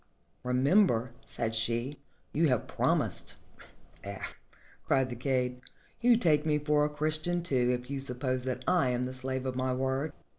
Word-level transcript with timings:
"Remember," 0.43 1.11
said 1.27 1.53
she, 1.53 1.99
"you 2.33 2.47
have 2.47 2.67
prom 2.67 3.01
ised." 3.01 3.35
"Eh!" 4.03 4.17
cried 4.83 5.09
the 5.11 5.15
kaid, 5.15 5.61
"you 5.99 6.13
must 6.13 6.23
take 6.23 6.43
me 6.43 6.57
for 6.57 6.83
a 6.83 6.89
Christian, 6.89 7.43
too, 7.43 7.69
if 7.79 7.87
you 7.91 7.99
suppose 7.99 8.43
that 8.45 8.63
I 8.67 8.89
am 8.89 9.03
the 9.03 9.13
slave 9.13 9.45
of 9.45 9.55
my 9.55 9.75
word!" 9.75 10.11